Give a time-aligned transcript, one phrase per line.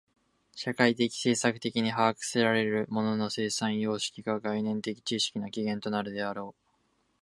[0.55, 6.61] 社会的制作的に把握せられる物の生産様式が概念的知識の起源となるのであろう。